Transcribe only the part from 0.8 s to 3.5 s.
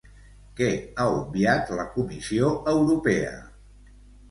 ha obviat la Comissió Europea?